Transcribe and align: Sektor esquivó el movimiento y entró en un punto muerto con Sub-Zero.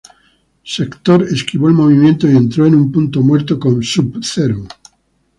Sektor 0.65 1.21
esquivó 1.21 1.67
el 1.67 1.75
movimiento 1.75 2.27
y 2.27 2.35
entró 2.35 2.65
en 2.65 2.73
un 2.73 2.91
punto 2.91 3.21
muerto 3.21 3.59
con 3.59 3.83
Sub-Zero. 3.83 4.65